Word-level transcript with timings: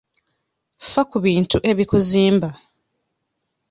Ffa 0.85 1.01
ku 1.09 1.17
bintu 1.25 1.57
ebikuzimba. 1.69 2.49